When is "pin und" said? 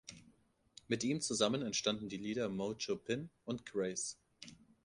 2.95-3.67